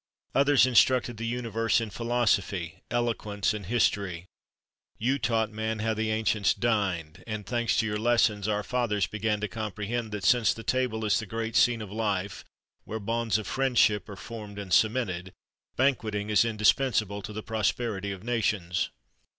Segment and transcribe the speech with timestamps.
[0.33, 4.25] Others instructed the universe in philosophy, eloquence, and history,
[4.97, 9.39] you taught man how the ancients dined; and, thanks to your lessons, our fathers began
[9.41, 12.43] to comprehend that, since the table is the great scene of life
[12.83, 15.33] where bonds of friendship are formed and cemented,
[15.75, 18.89] banqueting is indispensable to the prosperity of nations.